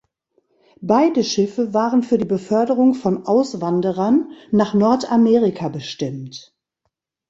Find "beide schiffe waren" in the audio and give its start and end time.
0.81-2.01